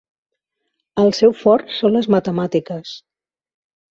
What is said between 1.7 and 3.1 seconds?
són les matemàtiques.